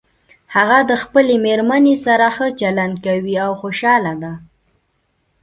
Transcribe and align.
هغه 0.55 0.77
د 0.89 0.91
خپلې 1.03 1.35
مېرمنې 1.45 1.95
سره 2.05 2.27
ښه 2.35 2.47
چلند 2.61 2.95
کوي 3.05 3.35
او 3.45 3.51
خوشحاله 3.61 4.13
ده 4.23 4.33